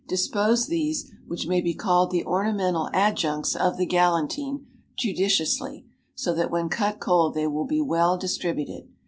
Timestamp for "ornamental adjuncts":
2.25-3.55